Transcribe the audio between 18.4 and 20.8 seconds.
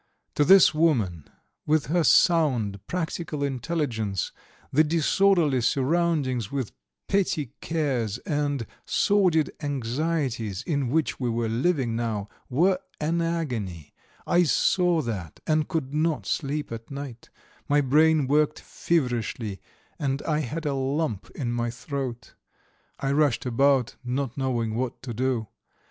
feverishly and I had a